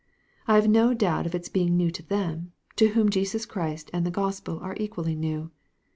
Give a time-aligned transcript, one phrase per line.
[0.47, 4.03] I have no doubt of its being new to them, to whom Jesus Christ and
[4.03, 5.51] the Gospel are equally new.